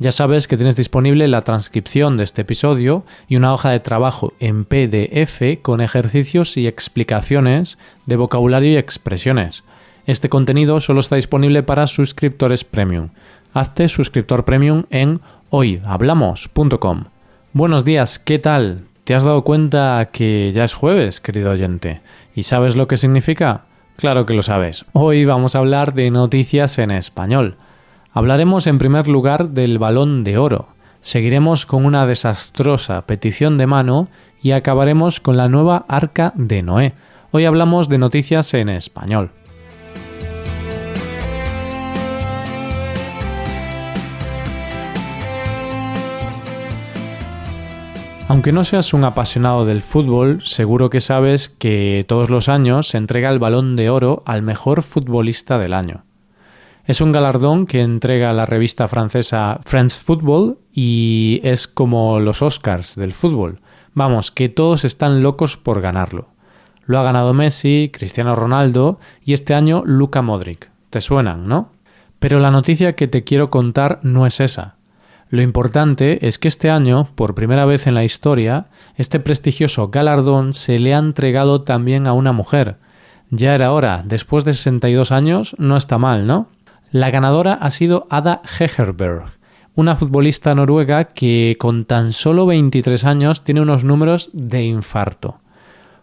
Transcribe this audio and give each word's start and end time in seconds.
Ya 0.00 0.12
sabes 0.12 0.46
que 0.46 0.56
tienes 0.56 0.76
disponible 0.76 1.26
la 1.26 1.40
transcripción 1.40 2.16
de 2.16 2.22
este 2.22 2.42
episodio 2.42 3.04
y 3.26 3.34
una 3.34 3.52
hoja 3.52 3.70
de 3.70 3.80
trabajo 3.80 4.32
en 4.38 4.64
PDF 4.64 5.60
con 5.60 5.80
ejercicios 5.80 6.56
y 6.56 6.68
explicaciones 6.68 7.78
de 8.06 8.14
vocabulario 8.14 8.70
y 8.70 8.76
expresiones. 8.76 9.64
Este 10.06 10.28
contenido 10.28 10.78
solo 10.78 11.00
está 11.00 11.16
disponible 11.16 11.64
para 11.64 11.88
suscriptores 11.88 12.62
premium. 12.62 13.08
Hazte 13.52 13.88
suscriptor 13.88 14.44
premium 14.44 14.84
en 14.90 15.20
hoyhablamos.com. 15.50 17.04
Buenos 17.52 17.84
días, 17.84 18.20
¿qué 18.20 18.38
tal? 18.38 18.84
¿Te 19.02 19.16
has 19.16 19.24
dado 19.24 19.42
cuenta 19.42 20.10
que 20.12 20.52
ya 20.52 20.62
es 20.62 20.74
jueves, 20.74 21.20
querido 21.20 21.50
oyente? 21.50 22.02
¿Y 22.36 22.44
sabes 22.44 22.76
lo 22.76 22.86
que 22.86 22.98
significa? 22.98 23.62
Claro 23.96 24.26
que 24.26 24.34
lo 24.34 24.44
sabes. 24.44 24.84
Hoy 24.92 25.24
vamos 25.24 25.56
a 25.56 25.58
hablar 25.58 25.92
de 25.92 26.12
noticias 26.12 26.78
en 26.78 26.92
español. 26.92 27.56
Hablaremos 28.12 28.66
en 28.66 28.78
primer 28.78 29.06
lugar 29.06 29.50
del 29.50 29.78
balón 29.78 30.24
de 30.24 30.38
oro. 30.38 30.68
Seguiremos 31.02 31.66
con 31.66 31.84
una 31.84 32.06
desastrosa 32.06 33.02
petición 33.02 33.58
de 33.58 33.66
mano 33.66 34.08
y 34.42 34.52
acabaremos 34.52 35.20
con 35.20 35.36
la 35.36 35.48
nueva 35.48 35.84
arca 35.88 36.32
de 36.34 36.62
Noé. 36.62 36.94
Hoy 37.32 37.44
hablamos 37.44 37.88
de 37.88 37.98
noticias 37.98 38.54
en 38.54 38.70
español. 38.70 39.30
Aunque 48.28 48.52
no 48.52 48.64
seas 48.64 48.92
un 48.92 49.04
apasionado 49.04 49.64
del 49.64 49.80
fútbol, 49.80 50.42
seguro 50.44 50.90
que 50.90 51.00
sabes 51.00 51.48
que 51.48 52.04
todos 52.06 52.28
los 52.28 52.48
años 52.48 52.88
se 52.88 52.98
entrega 52.98 53.30
el 53.30 53.38
balón 53.38 53.74
de 53.76 53.88
oro 53.88 54.22
al 54.26 54.42
mejor 54.42 54.82
futbolista 54.82 55.58
del 55.58 55.72
año. 55.72 56.07
Es 56.88 57.02
un 57.02 57.12
galardón 57.12 57.66
que 57.66 57.82
entrega 57.82 58.32
la 58.32 58.46
revista 58.46 58.88
francesa 58.88 59.60
France 59.62 60.00
Football 60.02 60.56
y 60.72 61.38
es 61.44 61.68
como 61.68 62.18
los 62.18 62.40
Oscars 62.40 62.96
del 62.96 63.12
fútbol. 63.12 63.60
Vamos, 63.92 64.30
que 64.30 64.48
todos 64.48 64.86
están 64.86 65.22
locos 65.22 65.58
por 65.58 65.82
ganarlo. 65.82 66.28
Lo 66.86 66.98
ha 66.98 67.02
ganado 67.02 67.34
Messi, 67.34 67.90
Cristiano 67.92 68.34
Ronaldo 68.34 68.98
y 69.22 69.34
este 69.34 69.52
año 69.52 69.82
Luka 69.84 70.22
Modric. 70.22 70.70
¿Te 70.88 71.02
suenan, 71.02 71.46
no? 71.46 71.72
Pero 72.20 72.40
la 72.40 72.50
noticia 72.50 72.96
que 72.96 73.06
te 73.06 73.22
quiero 73.22 73.50
contar 73.50 74.00
no 74.02 74.24
es 74.24 74.40
esa. 74.40 74.76
Lo 75.28 75.42
importante 75.42 76.26
es 76.26 76.38
que 76.38 76.48
este 76.48 76.70
año, 76.70 77.10
por 77.16 77.34
primera 77.34 77.66
vez 77.66 77.86
en 77.86 77.92
la 77.92 78.04
historia, 78.04 78.68
este 78.96 79.20
prestigioso 79.20 79.88
galardón 79.88 80.54
se 80.54 80.78
le 80.78 80.94
ha 80.94 80.98
entregado 80.98 81.60
también 81.64 82.08
a 82.08 82.14
una 82.14 82.32
mujer. 82.32 82.78
Ya 83.28 83.54
era 83.54 83.72
hora, 83.72 84.02
después 84.06 84.46
de 84.46 84.54
62 84.54 85.12
años, 85.12 85.54
no 85.58 85.76
está 85.76 85.98
mal, 85.98 86.26
¿no? 86.26 86.48
La 86.90 87.10
ganadora 87.10 87.54
ha 87.54 87.70
sido 87.70 88.06
Ada 88.10 88.42
Hegerberg, 88.58 89.32
una 89.74 89.96
futbolista 89.96 90.54
noruega 90.54 91.04
que 91.04 91.56
con 91.58 91.84
tan 91.84 92.12
solo 92.12 92.46
23 92.46 93.04
años 93.04 93.44
tiene 93.44 93.60
unos 93.60 93.84
números 93.84 94.30
de 94.32 94.64
infarto. 94.64 95.40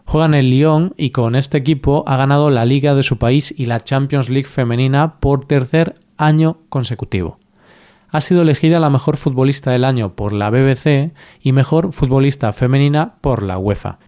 Juega 0.04 0.26
en 0.26 0.34
el 0.34 0.50
Lyon 0.50 0.94
y 0.96 1.10
con 1.10 1.34
este 1.34 1.58
equipo 1.58 2.04
ha 2.06 2.16
ganado 2.16 2.50
la 2.50 2.64
liga 2.64 2.94
de 2.94 3.02
su 3.02 3.18
país 3.18 3.52
y 3.56 3.66
la 3.66 3.82
Champions 3.82 4.28
League 4.28 4.48
femenina 4.48 5.18
por 5.18 5.46
tercer 5.46 5.96
año 6.16 6.58
consecutivo 6.68 7.38
ha 8.16 8.20
sido 8.20 8.42
elegida 8.42 8.80
la 8.80 8.90
mejor 8.90 9.18
futbolista 9.18 9.72
del 9.72 9.84
año 9.84 10.14
por 10.14 10.32
la 10.32 10.50
BBC 10.50 11.12
y 11.42 11.52
mejor 11.52 11.92
futbolista 11.92 12.52
femenina 12.52 13.16
por 13.20 13.42
la 13.42 13.58
UEFA. 13.58 13.98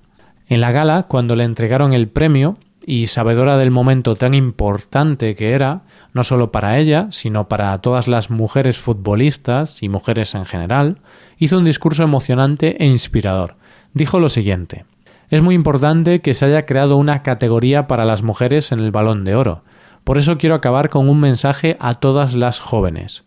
En 0.47 0.63
la 0.63 0.73
gala, 0.73 1.05
cuando 1.05 1.37
le 1.37 1.45
entregaron 1.45 1.93
el 1.93 2.09
premio, 2.09 2.57
y 2.87 3.09
sabedora 3.09 3.59
del 3.59 3.71
momento 3.71 4.17
tan 4.17 4.33
importante 4.33 5.35
que 5.35 5.53
era, 5.53 5.83
no 6.13 6.25
solo 6.25 6.51
para 6.53 6.79
ella, 6.79 7.09
sino 7.11 7.49
para 7.49 7.77
todas 7.79 8.09
las 8.09 8.31
mujeres 8.31 8.79
futbolistas 8.79 9.83
y 9.83 9.89
mujeres 9.89 10.35
en 10.35 10.47
general, 10.47 10.99
hizo 11.39 11.59
un 11.59 11.65
discurso 11.65 12.03
emocionante 12.03 12.83
e 12.83 12.87
inspirador. 12.87 13.57
Dijo 13.95 14.19
lo 14.19 14.29
siguiente 14.29 14.85
Es 15.31 15.43
muy 15.43 15.55
importante 15.55 16.21
que 16.21 16.35
se 16.35 16.47
haya 16.47 16.67
creado 16.67 16.97
una 16.97 17.23
categoría 17.23 17.87
para 17.87 18.05
las 18.05 18.23
mujeres 18.23 18.73
en 18.73 18.81
el 18.81 18.91
balón 18.91 19.25
de 19.25 19.35
oro. 19.35 19.63
Por 20.05 20.19
eso 20.19 20.39
quiero 20.39 20.55
acabar 20.55 20.89
con 20.89 21.09
un 21.09 21.21
mensaje 21.21 21.77
a 21.81 21.95
todas 21.95 22.35
las 22.35 22.61
jóvenes. 22.61 23.25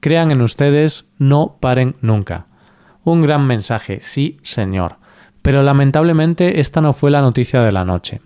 Crean 0.00 0.30
en 0.30 0.42
ustedes, 0.42 1.06
no 1.18 1.56
paren 1.60 1.94
nunca. 2.00 2.46
Un 3.04 3.22
gran 3.22 3.46
mensaje, 3.46 4.00
sí, 4.00 4.38
señor. 4.42 4.96
Pero 5.42 5.62
lamentablemente 5.62 6.60
esta 6.60 6.80
no 6.80 6.92
fue 6.92 7.10
la 7.10 7.20
noticia 7.20 7.60
de 7.62 7.72
la 7.72 7.84
noche. 7.84 8.20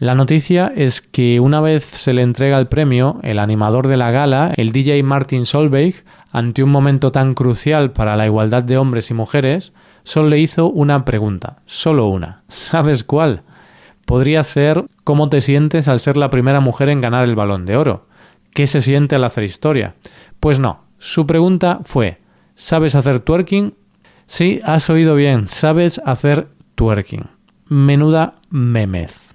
La 0.00 0.14
noticia 0.14 0.72
es 0.74 1.02
que 1.02 1.40
una 1.40 1.60
vez 1.60 1.84
se 1.84 2.14
le 2.14 2.22
entrega 2.22 2.58
el 2.58 2.68
premio, 2.68 3.18
el 3.22 3.38
animador 3.38 3.86
de 3.86 3.98
la 3.98 4.10
gala, 4.10 4.50
el 4.56 4.72
DJ 4.72 5.02
Martin 5.02 5.44
Solveig, 5.44 6.06
ante 6.32 6.62
un 6.62 6.70
momento 6.70 7.12
tan 7.12 7.34
crucial 7.34 7.92
para 7.92 8.16
la 8.16 8.24
igualdad 8.24 8.62
de 8.62 8.78
hombres 8.78 9.10
y 9.10 9.14
mujeres, 9.14 9.74
solo 10.02 10.30
le 10.30 10.38
hizo 10.38 10.70
una 10.70 11.04
pregunta, 11.04 11.58
solo 11.66 12.06
una. 12.06 12.44
¿Sabes 12.48 13.04
cuál? 13.04 13.42
Podría 14.06 14.42
ser 14.42 14.86
cómo 15.04 15.28
te 15.28 15.42
sientes 15.42 15.86
al 15.86 16.00
ser 16.00 16.16
la 16.16 16.30
primera 16.30 16.60
mujer 16.60 16.88
en 16.88 17.02
ganar 17.02 17.24
el 17.24 17.36
balón 17.36 17.66
de 17.66 17.76
oro. 17.76 18.06
¿Qué 18.54 18.66
se 18.66 18.80
siente 18.80 19.16
al 19.16 19.24
hacer 19.24 19.44
historia? 19.44 19.96
Pues 20.40 20.58
no, 20.60 20.84
su 20.98 21.26
pregunta 21.26 21.80
fue, 21.82 22.22
¿sabes 22.54 22.94
hacer 22.94 23.20
twerking? 23.20 23.74
Sí, 24.26 24.62
has 24.64 24.88
oído 24.88 25.14
bien, 25.14 25.46
sabes 25.46 26.00
hacer 26.06 26.48
twerking. 26.74 27.26
Menuda 27.68 28.36
memez. 28.48 29.29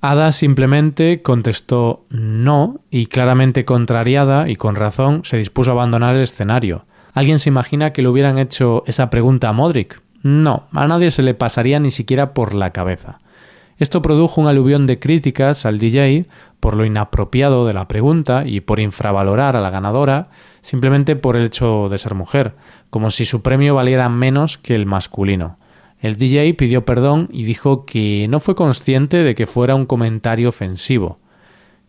Ada 0.00 0.32
simplemente 0.32 1.22
contestó 1.22 2.04
no 2.10 2.80
y 2.90 3.06
claramente 3.06 3.64
contrariada 3.64 4.48
y 4.48 4.56
con 4.56 4.76
razón 4.76 5.22
se 5.24 5.38
dispuso 5.38 5.70
a 5.70 5.74
abandonar 5.74 6.14
el 6.14 6.22
escenario. 6.22 6.84
¿Alguien 7.12 7.38
se 7.38 7.48
imagina 7.48 7.92
que 7.92 8.02
le 8.02 8.08
hubieran 8.08 8.38
hecho 8.38 8.84
esa 8.86 9.08
pregunta 9.08 9.48
a 9.48 9.52
Modric? 9.52 10.02
No, 10.22 10.66
a 10.72 10.86
nadie 10.86 11.10
se 11.10 11.22
le 11.22 11.34
pasaría 11.34 11.80
ni 11.80 11.90
siquiera 11.90 12.34
por 12.34 12.54
la 12.54 12.70
cabeza. 12.70 13.20
Esto 13.78 14.00
produjo 14.00 14.40
un 14.40 14.48
aluvión 14.48 14.86
de 14.86 14.98
críticas 14.98 15.66
al 15.66 15.78
DJ 15.78 16.26
por 16.60 16.76
lo 16.76 16.84
inapropiado 16.84 17.66
de 17.66 17.74
la 17.74 17.88
pregunta 17.88 18.44
y 18.46 18.60
por 18.60 18.80
infravalorar 18.80 19.56
a 19.56 19.60
la 19.60 19.70
ganadora 19.70 20.28
simplemente 20.62 21.14
por 21.14 21.36
el 21.36 21.44
hecho 21.44 21.88
de 21.88 21.98
ser 21.98 22.14
mujer, 22.14 22.54
como 22.90 23.10
si 23.10 23.24
su 23.24 23.42
premio 23.42 23.74
valiera 23.74 24.08
menos 24.08 24.58
que 24.58 24.74
el 24.74 24.86
masculino. 24.86 25.56
El 26.06 26.16
DJ 26.16 26.54
pidió 26.54 26.84
perdón 26.84 27.28
y 27.32 27.42
dijo 27.42 27.84
que 27.84 28.28
no 28.30 28.38
fue 28.38 28.54
consciente 28.54 29.24
de 29.24 29.34
que 29.34 29.46
fuera 29.46 29.74
un 29.74 29.86
comentario 29.86 30.48
ofensivo. 30.48 31.18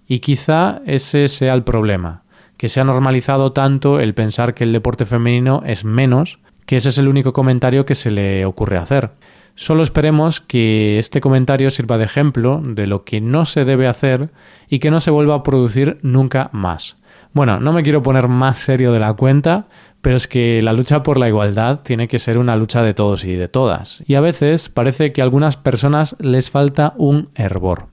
Y 0.08 0.20
quizá 0.20 0.82
ese 0.88 1.28
sea 1.28 1.54
el 1.54 1.64
problema, 1.64 2.24
que 2.58 2.68
se 2.68 2.80
ha 2.80 2.84
normalizado 2.84 3.54
tanto 3.54 4.00
el 4.00 4.16
pensar 4.16 4.56
que 4.56 4.64
el 4.64 4.74
deporte 4.74 5.06
femenino 5.06 5.62
es 5.68 5.86
menos, 5.86 6.40
que 6.66 6.78
ese 6.78 6.90
es 6.90 6.98
el 6.98 7.08
único 7.08 7.32
comentario 7.32 7.86
que 7.86 7.94
se 7.94 8.10
le 8.10 8.44
ocurre 8.46 8.80
hacer. 8.80 9.12
Solo 9.54 9.84
esperemos 9.84 10.42
que 10.42 10.98
este 10.98 11.22
comentario 11.22 11.70
sirva 11.70 12.00
de 12.00 12.06
ejemplo 12.06 12.60
de 12.64 12.88
lo 12.88 13.04
que 13.04 13.22
no 13.22 13.46
se 13.46 13.66
debe 13.66 13.88
hacer 13.88 14.32
y 14.68 14.80
que 14.80 14.90
no 14.90 15.00
se 15.00 15.12
vuelva 15.12 15.36
a 15.36 15.44
producir 15.44 16.00
nunca 16.02 16.50
más. 16.54 16.98
Bueno, 17.34 17.60
no 17.60 17.72
me 17.72 17.84
quiero 17.84 18.02
poner 18.02 18.28
más 18.28 18.58
serio 18.58 18.92
de 18.92 19.00
la 19.00 19.14
cuenta, 19.14 19.68
pero 20.02 20.16
es 20.16 20.28
que 20.28 20.62
la 20.62 20.74
lucha 20.74 21.04
por 21.04 21.18
la 21.18 21.28
igualdad 21.28 21.82
tiene 21.84 22.08
que 22.08 22.20
ser 22.20 22.38
una 22.38 22.56
lucha 22.56 22.82
de 22.82 22.94
todos 22.94 23.24
y 23.24 23.34
de 23.34 23.48
todas. 23.48 24.04
Y 24.06 24.16
a 24.16 24.22
veces 24.22 24.70
parece 24.70 25.12
que 25.12 25.22
a 25.22 25.24
algunas 25.24 25.58
personas 25.58 26.16
les 26.20 26.52
falta 26.52 26.94
un 26.98 27.30
hervor. 27.36 27.88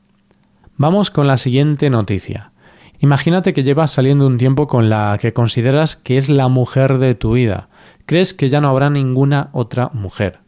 Vamos 0.76 1.10
con 1.10 1.26
la 1.26 1.36
siguiente 1.36 1.90
noticia. 1.90 2.52
Imagínate 2.98 3.52
que 3.52 3.64
llevas 3.64 3.90
saliendo 3.90 4.26
un 4.26 4.38
tiempo 4.38 4.66
con 4.66 4.88
la 4.88 5.18
que 5.20 5.32
consideras 5.32 5.96
que 5.96 6.16
es 6.16 6.28
la 6.28 6.48
mujer 6.48 6.98
de 6.98 7.14
tu 7.14 7.32
vida. 7.32 7.68
Crees 8.06 8.34
que 8.34 8.48
ya 8.48 8.60
no 8.60 8.68
habrá 8.68 8.90
ninguna 8.90 9.50
otra 9.52 9.90
mujer. 9.92 10.40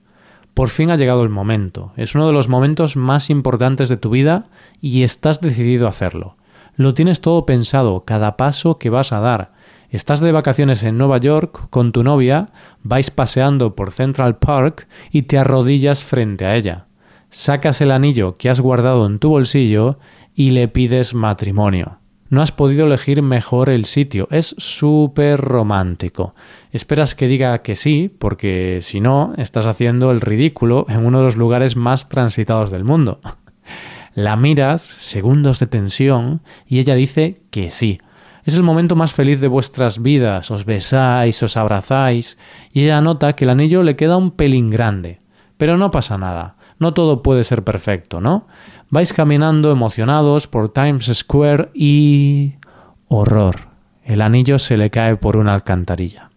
Por 0.54 0.70
fin 0.70 0.90
ha 0.90 0.96
llegado 0.96 1.22
el 1.22 1.28
momento. 1.28 1.92
Es 1.96 2.14
uno 2.14 2.26
de 2.26 2.32
los 2.32 2.48
momentos 2.48 2.96
más 2.96 3.28
importantes 3.28 3.88
de 3.88 3.98
tu 3.98 4.10
vida 4.10 4.46
y 4.80 5.02
estás 5.02 5.40
decidido 5.40 5.86
a 5.86 5.90
hacerlo. 5.90 6.36
Lo 6.76 6.94
tienes 6.94 7.20
todo 7.20 7.44
pensado, 7.44 8.04
cada 8.04 8.36
paso 8.36 8.78
que 8.78 8.88
vas 8.88 9.12
a 9.12 9.20
dar. 9.20 9.52
Estás 9.90 10.20
de 10.20 10.32
vacaciones 10.32 10.82
en 10.82 10.98
Nueva 10.98 11.18
York 11.18 11.68
con 11.70 11.92
tu 11.92 12.02
novia, 12.02 12.48
vais 12.82 13.10
paseando 13.10 13.76
por 13.76 13.92
Central 13.92 14.36
Park 14.36 14.88
y 15.12 15.22
te 15.22 15.38
arrodillas 15.38 16.04
frente 16.04 16.44
a 16.44 16.56
ella. 16.56 16.86
Sacas 17.30 17.80
el 17.80 17.90
anillo 17.90 18.36
que 18.36 18.50
has 18.50 18.60
guardado 18.60 19.06
en 19.06 19.18
tu 19.18 19.28
bolsillo 19.30 19.98
y 20.34 20.50
le 20.50 20.68
pides 20.68 21.14
matrimonio. 21.14 21.98
No 22.28 22.42
has 22.42 22.50
podido 22.50 22.86
elegir 22.86 23.22
mejor 23.22 23.70
el 23.70 23.84
sitio. 23.84 24.26
Es 24.32 24.56
súper 24.58 25.40
romántico. 25.40 26.34
Esperas 26.72 27.14
que 27.14 27.28
diga 27.28 27.62
que 27.62 27.76
sí, 27.76 28.12
porque 28.18 28.78
si 28.80 29.00
no, 29.00 29.32
estás 29.36 29.66
haciendo 29.66 30.10
el 30.10 30.20
ridículo 30.20 30.86
en 30.88 31.06
uno 31.06 31.18
de 31.18 31.24
los 31.24 31.36
lugares 31.36 31.76
más 31.76 32.08
transitados 32.08 32.72
del 32.72 32.82
mundo. 32.82 33.20
La 34.14 34.34
miras, 34.36 34.82
segundos 34.82 35.60
de 35.60 35.68
tensión, 35.68 36.40
y 36.66 36.80
ella 36.80 36.96
dice 36.96 37.42
que 37.50 37.70
sí. 37.70 37.98
Es 38.46 38.54
el 38.54 38.62
momento 38.62 38.94
más 38.94 39.12
feliz 39.12 39.40
de 39.40 39.48
vuestras 39.48 40.00
vidas. 40.00 40.52
Os 40.52 40.64
besáis, 40.64 41.42
os 41.42 41.56
abrazáis, 41.56 42.38
y 42.72 42.84
ella 42.84 43.00
nota 43.00 43.32
que 43.32 43.44
el 43.44 43.50
anillo 43.50 43.82
le 43.82 43.96
queda 43.96 44.16
un 44.16 44.30
pelín 44.30 44.70
grande. 44.70 45.18
Pero 45.56 45.76
no 45.76 45.90
pasa 45.90 46.16
nada. 46.16 46.54
No 46.78 46.94
todo 46.94 47.24
puede 47.24 47.42
ser 47.42 47.64
perfecto, 47.64 48.20
¿no? 48.20 48.46
Vais 48.88 49.12
caminando 49.12 49.72
emocionados 49.72 50.46
por 50.46 50.72
Times 50.72 51.10
Square 51.12 51.70
y... 51.74 52.54
horror. 53.08 53.68
El 54.04 54.22
anillo 54.22 54.60
se 54.60 54.76
le 54.76 54.90
cae 54.90 55.16
por 55.16 55.36
una 55.36 55.52
alcantarilla. 55.52 56.30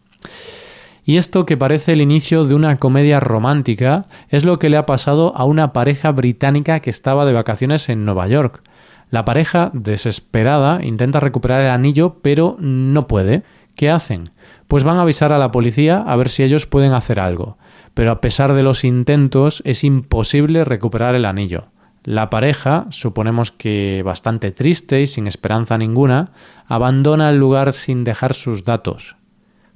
Y 1.05 1.17
esto 1.17 1.45
que 1.45 1.57
parece 1.57 1.93
el 1.93 2.01
inicio 2.01 2.43
de 2.45 2.55
una 2.55 2.77
comedia 2.77 3.19
romántica 3.19 4.07
es 4.29 4.45
lo 4.45 4.57
que 4.57 4.69
le 4.69 4.77
ha 4.77 4.87
pasado 4.87 5.35
a 5.35 5.45
una 5.45 5.73
pareja 5.73 6.11
británica 6.11 6.79
que 6.79 6.89
estaba 6.89 7.25
de 7.25 7.33
vacaciones 7.33 7.87
en 7.89 8.03
Nueva 8.03 8.27
York. 8.27 8.63
La 9.09 9.25
pareja, 9.25 9.71
desesperada, 9.73 10.83
intenta 10.83 11.19
recuperar 11.19 11.61
el 11.61 11.71
anillo, 11.71 12.17
pero 12.21 12.57
no 12.59 13.07
puede. 13.07 13.43
¿Qué 13.75 13.89
hacen? 13.89 14.25
Pues 14.67 14.83
van 14.83 14.97
a 14.97 15.01
avisar 15.01 15.33
a 15.33 15.37
la 15.37 15.51
policía 15.51 16.03
a 16.05 16.15
ver 16.15 16.29
si 16.29 16.43
ellos 16.43 16.65
pueden 16.65 16.93
hacer 16.93 17.19
algo. 17.19 17.57
Pero 17.93 18.11
a 18.11 18.21
pesar 18.21 18.53
de 18.53 18.61
los 18.61 18.83
intentos, 18.83 19.63
es 19.65 19.83
imposible 19.83 20.63
recuperar 20.63 21.15
el 21.15 21.25
anillo. 21.25 21.69
La 22.03 22.29
pareja, 22.29 22.85
suponemos 22.89 23.51
que 23.51 24.03
bastante 24.05 24.51
triste 24.51 25.01
y 25.01 25.07
sin 25.07 25.27
esperanza 25.27 25.77
ninguna, 25.77 26.31
abandona 26.67 27.29
el 27.29 27.37
lugar 27.37 27.73
sin 27.73 28.03
dejar 28.03 28.33
sus 28.33 28.63
datos. 28.63 29.15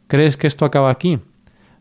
¿Crees 0.08 0.38
que 0.38 0.48
esto 0.48 0.66
acaba 0.66 0.90
aquí? 0.90 1.20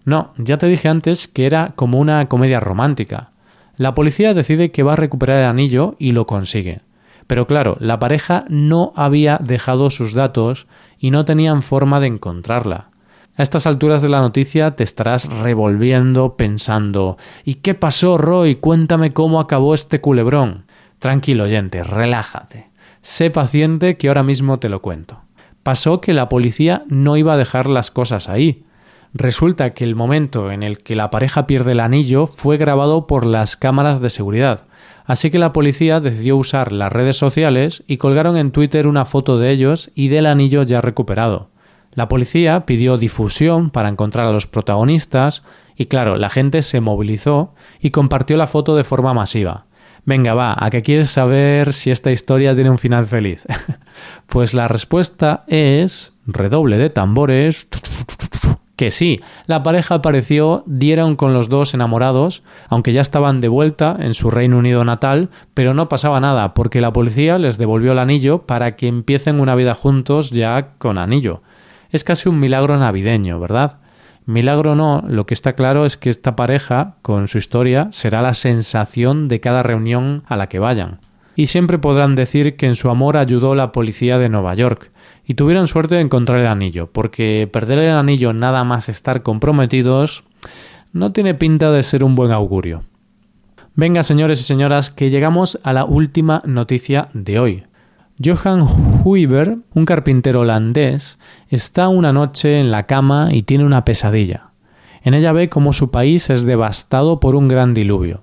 No, 0.05 0.33
ya 0.37 0.59
te 0.59 0.67
dije 0.67 0.89
antes 0.89 1.29
que 1.29 1.47
era 1.47 1.73
como 1.77 1.99
una 1.99 2.29
comedia 2.29 2.61
romántica. 2.61 3.31
La 3.77 3.95
policía 3.95 4.35
decide 4.35 4.73
que 4.73 4.83
va 4.83 4.95
a 4.95 4.97
recuperar 4.97 5.39
el 5.39 5.47
anillo 5.47 5.97
y 5.99 6.13
lo 6.13 6.27
consigue. 6.27 6.81
Pero 7.27 7.47
claro, 7.47 7.77
la 7.81 7.99
pareja 7.99 8.45
no 8.49 8.93
había 8.97 9.39
dejado 9.39 9.91
sus 9.91 10.15
datos 10.15 10.67
y 10.99 11.11
no 11.11 11.25
tenían 11.25 11.63
forma 11.63 12.01
de 12.01 12.09
encontrarla. 12.09 12.91
A 13.35 13.43
estas 13.43 13.67
alturas 13.67 14.03
de 14.03 14.11
la 14.11 14.21
noticia 14.21 14.77
te 14.77 14.85
estarás 14.85 15.27
revolviendo 15.43 16.37
pensando 16.37 17.17
¿Y 17.45 17.55
qué 17.57 17.75
pasó, 17.75 18.19
Roy? 18.19 18.57
Cuéntame 18.57 19.13
cómo 19.13 19.41
acabó 19.41 19.73
este 19.73 20.01
culebrón. 20.01 20.67
Tranquilo, 20.99 21.45
oyente, 21.45 21.83
relájate. 21.83 22.71
Sé 23.01 23.31
paciente 23.31 23.97
que 23.97 24.09
ahora 24.09 24.23
mismo 24.23 24.59
te 24.59 24.69
lo 24.69 24.83
cuento. 24.83 25.23
Pasó 25.63 26.01
que 26.01 26.13
la 26.13 26.29
policía 26.29 26.85
no 26.89 27.17
iba 27.17 27.33
a 27.33 27.37
dejar 27.37 27.69
las 27.69 27.91
cosas 27.91 28.29
ahí. 28.29 28.65
Resulta 29.15 29.75
que 29.75 29.85
el 29.85 29.95
momento 29.95 30.51
en 30.51 30.63
el 30.63 30.79
que 30.79 30.97
la 30.97 31.11
pareja 31.11 31.47
pierde 31.47 31.73
el 31.73 31.81
anillo 31.81 32.27
fue 32.27 32.57
grabado 32.57 33.07
por 33.07 33.27
las 33.27 33.59
cámaras 33.59 34.01
de 34.01 34.09
seguridad. 34.09 34.65
Así 35.05 35.31
que 35.31 35.39
la 35.39 35.53
policía 35.53 36.01
decidió 36.01 36.37
usar 36.37 36.73
las 36.73 36.93
redes 36.93 37.17
sociales 37.17 37.85
y 37.87 37.99
colgaron 37.99 38.39
en 38.39 38.53
Twitter 38.53 38.87
una 38.87 39.05
foto 39.05 39.37
de 39.39 39.51
ellos 39.51 39.91
y 39.95 40.09
del 40.09 40.27
anillo 40.27 40.63
ya 40.63 40.81
recuperado. 40.81 41.51
La 41.93 42.09
policía 42.09 42.65
pidió 42.65 42.97
difusión 42.97 43.71
para 43.71 43.91
encontrar 43.91 44.27
a 44.27 44.33
los 44.33 44.47
protagonistas 44.47 45.43
y 45.77 45.87
claro, 45.87 46.17
la 46.17 46.31
gente 46.31 46.63
se 46.63 46.81
movilizó 46.81 47.55
y 47.81 47.91
compartió 47.91 48.39
la 48.39 48.47
foto 48.47 48.77
de 48.77 48.85
forma 48.85 49.13
masiva. 49.13 49.67
Venga, 50.05 50.33
va, 50.35 50.57
¿a 50.59 50.71
qué 50.71 50.83
quieres 50.83 51.11
saber 51.11 51.75
si 51.75 51.91
esta 51.91 52.11
historia 52.11 52.55
tiene 52.55 52.71
un 52.71 52.79
final 52.79 53.05
feliz? 53.05 53.45
pues 54.27 54.55
la 54.55 54.69
respuesta 54.69 55.45
es 55.49 56.15
redoble 56.27 56.79
de 56.79 56.91
tambores 56.91 57.69
que 58.83 58.91
sí, 58.91 59.21
la 59.47 59.63
pareja 59.63 59.95
apareció, 59.95 60.65
dieron 60.67 61.15
con 61.15 61.33
los 61.33 61.49
dos 61.49 61.73
enamorados, 61.73 62.43
aunque 62.69 62.93
ya 62.93 63.01
estaban 63.01 63.41
de 63.41 63.47
vuelta 63.47 63.97
en 64.01 64.13
su 64.13 64.29
Reino 64.29 64.59
Unido 64.59 64.85
natal, 64.85 65.31
pero 65.55 65.73
no 65.73 65.89
pasaba 65.89 66.19
nada, 66.19 66.53
porque 66.53 66.81
la 66.81 66.93
policía 66.93 67.39
les 67.39 67.59
devolvió 67.59 67.93
el 67.93 68.01
anillo 68.01 68.43
para 68.43 68.75
que 68.75 68.89
empiecen 68.89 69.39
una 69.39 69.55
vida 69.55 69.75
juntos 69.75 70.31
ya 70.31 70.71
con 70.79 70.99
anillo. 70.99 71.43
Es 71.91 72.03
casi 72.03 72.29
un 72.29 72.41
milagro 72.41 72.77
navideño, 72.77 73.39
¿verdad? 73.39 73.79
Milagro 74.27 74.75
no, 74.75 75.05
lo 75.07 75.27
que 75.27 75.35
está 75.35 75.53
claro 75.53 75.87
es 75.87 75.97
que 75.97 76.11
esta 76.11 76.35
pareja, 76.35 76.97
con 77.03 77.29
su 77.29 77.39
historia, 77.39 77.87
será 77.93 78.21
la 78.21 78.35
sensación 78.35 79.29
de 79.29 79.39
cada 79.39 79.63
reunión 79.63 80.25
a 80.27 80.35
la 80.35 80.49
que 80.49 80.59
vayan. 80.59 80.99
Y 81.37 81.47
siempre 81.47 81.79
podrán 81.79 82.17
decir 82.17 82.57
que 82.57 82.67
en 82.67 82.75
su 82.75 82.91
amor 82.91 83.17
ayudó 83.17 83.55
la 83.55 83.71
policía 83.71 84.19
de 84.19 84.29
Nueva 84.29 84.57
York, 84.57 84.91
y 85.25 85.35
tuvieron 85.35 85.67
suerte 85.67 85.97
de 85.97 86.01
encontrar 86.01 86.41
el 86.41 86.47
anillo, 86.47 86.91
porque 86.91 87.49
perder 87.53 87.79
el 87.79 87.93
anillo 87.93 88.33
nada 88.33 88.65
más 88.65 88.89
estar 88.89 89.23
comprometidos 89.23 90.25
no 90.93 91.13
tiene 91.13 91.35
pinta 91.35 91.71
de 91.71 91.83
ser 91.83 92.05
un 92.05 92.15
buen 92.15 92.33
augurio. 92.33 92.83
Venga, 93.75 94.03
señores 94.03 94.41
y 94.41 94.45
señoras, 94.45 94.91
que 94.91 95.11
llegamos 95.11 95.59
a 95.63 95.73
la 95.73 95.85
última 95.85 96.43
noticia 96.45 97.09
de 97.15 97.39
hoy. 97.39 97.65
Johan 98.23 98.67
Huiber, 99.03 99.57
un 99.73 99.85
carpintero 99.87 100.41
holandés, 100.41 101.19
está 101.49 101.89
una 101.89 102.13
noche 102.13 102.61
en 102.61 102.71
la 102.71 102.87
cama 102.87 103.31
y 103.33 103.43
tiene 103.43 103.65
una 103.65 103.85
pesadilla. 103.85 104.51
En 105.03 105.15
ella 105.15 105.33
ve 105.33 105.49
cómo 105.49 105.73
su 105.73 105.91
país 105.91 106.29
es 106.31 106.45
devastado 106.45 107.19
por 107.19 107.35
un 107.35 107.49
gran 107.49 107.73
diluvio. 107.75 108.23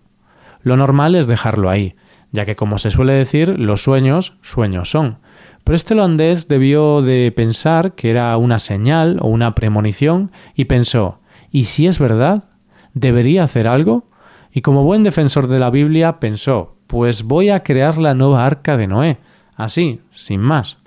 Lo 0.62 0.78
normal 0.78 1.16
es 1.16 1.28
dejarlo 1.28 1.70
ahí, 1.70 1.96
ya 2.32 2.46
que 2.46 2.56
como 2.56 2.78
se 2.78 2.92
suele 2.92 3.14
decir, 3.14 3.58
los 3.58 3.82
sueños, 3.84 4.36
sueños 4.42 4.92
son. 4.92 5.18
Pero 5.64 5.76
este 5.76 5.94
holandés 5.94 6.48
debió 6.48 7.02
de 7.02 7.32
pensar 7.32 7.94
que 7.94 8.10
era 8.10 8.36
una 8.38 8.60
señal 8.60 9.18
o 9.22 9.28
una 9.28 9.56
premonición 9.56 10.32
y 10.56 10.66
pensó, 10.66 11.20
¿y 11.52 11.66
si 11.66 11.88
es 11.88 12.00
verdad? 12.00 12.46
¿Debería 12.94 13.44
hacer 13.44 13.68
algo? 13.68 14.06
Y 14.52 14.62
como 14.62 14.84
buen 14.84 15.04
defensor 15.04 15.48
de 15.48 15.60
la 15.60 15.70
Biblia 15.70 16.20
pensó, 16.20 16.76
pues 16.88 17.24
voy 17.24 17.50
a 17.50 17.62
crear 17.62 17.98
la 17.98 18.16
nueva 18.16 18.46
arca 18.46 18.78
de 18.78 18.88
Noé, 18.88 19.18
así, 19.56 20.02
sin 20.16 20.42
más. 20.42 20.80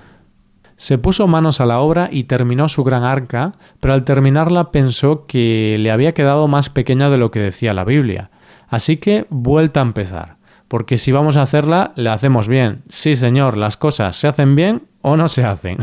Se 0.77 0.99
puso 0.99 1.29
manos 1.29 1.61
a 1.61 1.67
la 1.67 1.79
obra 1.79 2.09
y 2.11 2.25
terminó 2.25 2.69
su 2.69 2.83
gran 2.83 3.05
arca, 3.05 3.53
pero 3.79 3.95
al 3.95 4.03
terminarla 4.03 4.73
pensó 4.73 5.27
que 5.27 5.77
le 5.79 5.93
había 5.93 6.13
quedado 6.13 6.49
más 6.49 6.71
pequeña 6.71 7.09
de 7.09 7.19
lo 7.19 7.31
que 7.31 7.39
decía 7.39 7.73
la 7.73 7.85
Biblia. 7.85 8.33
Así 8.67 8.97
que 8.97 9.27
vuelta 9.31 9.79
a 9.79 9.85
empezar. 9.85 10.39
Porque 10.73 10.97
si 10.97 11.13
vamos 11.13 11.37
a 11.37 11.43
hacerla, 11.43 11.93
la 11.97 12.15
hacemos 12.15 12.49
bien. 12.49 12.81
Sí, 12.89 13.15
señor, 13.15 13.59
las 13.59 13.77
cosas 13.77 14.17
se 14.17 14.27
hacen 14.27 14.57
bien 14.57 14.85
o 15.03 15.19
no 15.19 15.29
se 15.29 15.45
hacen. 15.45 15.77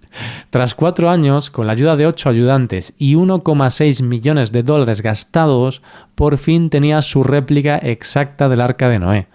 Tras 0.50 0.74
cuatro 0.74 1.10
años, 1.10 1.48
con 1.48 1.68
la 1.68 1.74
ayuda 1.74 1.94
de 1.94 2.08
ocho 2.08 2.28
ayudantes 2.28 2.92
y 2.98 3.14
1,6 3.14 4.02
millones 4.02 4.50
de 4.50 4.64
dólares 4.64 5.00
gastados, 5.00 5.80
por 6.16 6.38
fin 6.38 6.70
tenía 6.70 7.02
su 7.02 7.22
réplica 7.22 7.78
exacta 7.78 8.48
del 8.48 8.62
arca 8.62 8.88
de 8.88 8.98
Noé. 8.98 9.28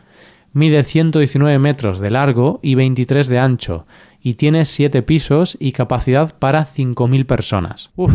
Mide 0.52 0.84
119 0.84 1.58
metros 1.58 2.02
de 2.02 2.12
largo 2.12 2.60
y 2.62 2.76
23 2.76 3.30
de 3.30 3.40
ancho, 3.40 3.86
y 4.22 4.34
tiene 4.34 4.66
7 4.66 5.04
pisos 5.04 5.56
y 5.58 5.72
capacidad 5.72 6.38
para 6.38 6.68
5.000 6.68 7.26
personas. 7.26 7.92
Uf. 7.96 8.14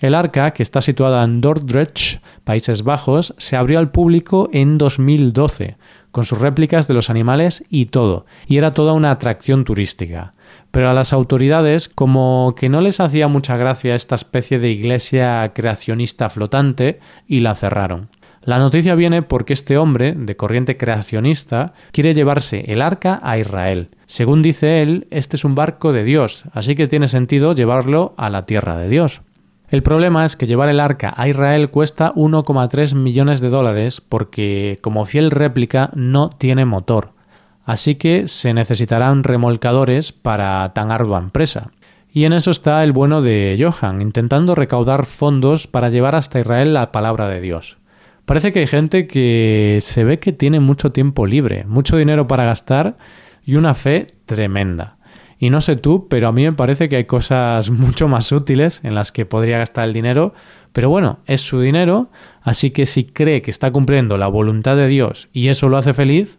El 0.00 0.14
arca, 0.14 0.52
que 0.52 0.62
está 0.62 0.80
situada 0.80 1.24
en 1.24 1.40
Dordrecht, 1.40 2.22
Países 2.44 2.84
Bajos, 2.84 3.34
se 3.36 3.56
abrió 3.56 3.80
al 3.80 3.90
público 3.90 4.48
en 4.52 4.78
2012, 4.78 5.76
con 6.10 6.24
sus 6.24 6.38
réplicas 6.38 6.88
de 6.88 6.94
los 6.94 7.10
animales 7.10 7.64
y 7.70 7.86
todo, 7.86 8.26
y 8.46 8.56
era 8.56 8.74
toda 8.74 8.92
una 8.92 9.10
atracción 9.10 9.64
turística. 9.64 10.32
Pero 10.70 10.90
a 10.90 10.94
las 10.94 11.12
autoridades 11.12 11.88
como 11.88 12.54
que 12.56 12.68
no 12.68 12.80
les 12.80 13.00
hacía 13.00 13.28
mucha 13.28 13.56
gracia 13.56 13.94
esta 13.94 14.14
especie 14.14 14.58
de 14.58 14.70
iglesia 14.70 15.52
creacionista 15.54 16.28
flotante 16.28 16.98
y 17.26 17.40
la 17.40 17.54
cerraron. 17.54 18.08
La 18.42 18.58
noticia 18.58 18.94
viene 18.94 19.20
porque 19.22 19.52
este 19.52 19.76
hombre, 19.76 20.14
de 20.16 20.36
corriente 20.36 20.76
creacionista, 20.76 21.74
quiere 21.92 22.14
llevarse 22.14 22.64
el 22.72 22.80
arca 22.80 23.18
a 23.22 23.36
Israel. 23.36 23.88
Según 24.06 24.40
dice 24.40 24.80
él, 24.80 25.06
este 25.10 25.36
es 25.36 25.44
un 25.44 25.54
barco 25.54 25.92
de 25.92 26.04
Dios, 26.04 26.44
así 26.52 26.74
que 26.74 26.86
tiene 26.86 27.08
sentido 27.08 27.54
llevarlo 27.54 28.14
a 28.16 28.30
la 28.30 28.46
tierra 28.46 28.78
de 28.78 28.88
Dios. 28.88 29.20
El 29.70 29.82
problema 29.82 30.24
es 30.24 30.34
que 30.36 30.46
llevar 30.46 30.70
el 30.70 30.80
arca 30.80 31.12
a 31.14 31.28
Israel 31.28 31.68
cuesta 31.70 32.14
1,3 32.14 32.94
millones 32.94 33.42
de 33.42 33.50
dólares 33.50 34.00
porque, 34.00 34.78
como 34.80 35.04
fiel 35.04 35.30
réplica, 35.30 35.90
no 35.94 36.30
tiene 36.30 36.64
motor. 36.64 37.12
Así 37.64 37.96
que 37.96 38.28
se 38.28 38.54
necesitarán 38.54 39.24
remolcadores 39.24 40.12
para 40.12 40.72
tan 40.72 40.90
ardua 40.90 41.18
empresa. 41.18 41.70
Y 42.10 42.24
en 42.24 42.32
eso 42.32 42.50
está 42.50 42.82
el 42.82 42.92
bueno 42.92 43.20
de 43.20 43.58
Johan, 43.60 44.00
intentando 44.00 44.54
recaudar 44.54 45.04
fondos 45.04 45.66
para 45.66 45.90
llevar 45.90 46.16
hasta 46.16 46.40
Israel 46.40 46.72
la 46.72 46.90
palabra 46.90 47.28
de 47.28 47.42
Dios. 47.42 47.76
Parece 48.24 48.52
que 48.52 48.60
hay 48.60 48.66
gente 48.66 49.06
que 49.06 49.78
se 49.82 50.04
ve 50.04 50.18
que 50.18 50.32
tiene 50.32 50.60
mucho 50.60 50.92
tiempo 50.92 51.26
libre, 51.26 51.64
mucho 51.66 51.98
dinero 51.98 52.26
para 52.26 52.44
gastar 52.44 52.96
y 53.44 53.56
una 53.56 53.74
fe 53.74 54.06
tremenda. 54.24 54.97
Y 55.38 55.50
no 55.50 55.60
sé 55.60 55.76
tú, 55.76 56.08
pero 56.08 56.28
a 56.28 56.32
mí 56.32 56.42
me 56.42 56.52
parece 56.52 56.88
que 56.88 56.96
hay 56.96 57.04
cosas 57.04 57.70
mucho 57.70 58.08
más 58.08 58.32
útiles 58.32 58.80
en 58.82 58.94
las 58.94 59.12
que 59.12 59.26
podría 59.26 59.58
gastar 59.58 59.84
el 59.84 59.94
dinero. 59.94 60.34
Pero 60.72 60.90
bueno, 60.90 61.20
es 61.26 61.40
su 61.40 61.60
dinero, 61.60 62.10
así 62.42 62.70
que 62.70 62.86
si 62.86 63.04
cree 63.04 63.42
que 63.42 63.50
está 63.50 63.70
cumpliendo 63.70 64.18
la 64.18 64.26
voluntad 64.26 64.76
de 64.76 64.88
Dios 64.88 65.28
y 65.32 65.48
eso 65.48 65.68
lo 65.68 65.76
hace 65.76 65.92
feliz, 65.94 66.38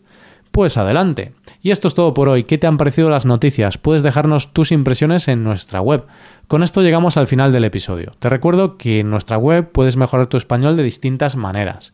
Pues 0.52 0.78
adelante. 0.78 1.34
Y 1.62 1.70
esto 1.70 1.88
es 1.88 1.94
todo 1.94 2.16
por 2.16 2.28
hoy. 2.28 2.44
¿Qué 2.44 2.58
te 2.58 2.66
han 2.66 2.78
parecido 2.78 3.12
las 3.12 3.28
noticias? 3.28 3.78
Puedes 3.78 4.02
dejarnos 4.02 4.52
tus 4.52 4.72
impresiones 4.72 5.28
en 5.28 5.44
nuestra 5.44 5.80
web. 5.80 6.08
Con 6.48 6.64
esto 6.64 6.82
llegamos 6.82 7.18
al 7.18 7.28
final 7.28 7.52
del 7.52 7.66
episodio. 7.66 8.14
Te 8.18 8.30
recuerdo 8.30 8.76
que 8.76 9.02
en 9.02 9.12
nuestra 9.12 9.38
web 9.38 9.72
puedes 9.72 9.96
mejorar 9.96 10.26
tu 10.26 10.38
español 10.38 10.76
de 10.76 10.82
distintas 10.82 11.36
maneras. 11.36 11.94